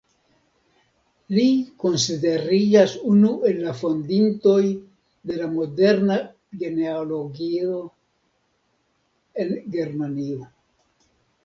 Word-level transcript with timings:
Li 1.33 1.43
konsideriĝas 1.83 2.95
unu 3.11 3.33
el 3.51 3.61
la 3.67 3.75
fondintoj 3.83 4.57
de 5.33 5.39
la 5.43 5.51
moderna 5.53 6.19
genealogio 6.65 7.79
en 9.47 9.57
Germanio. 9.79 10.53